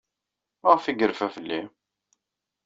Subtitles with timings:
[0.61, 1.61] Maɣef ay yerfa fell-i?